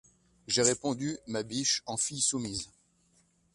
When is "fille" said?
1.95-2.21